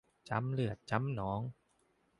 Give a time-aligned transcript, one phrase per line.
[0.27, 1.41] ช้ำเลือดช้ำหนอง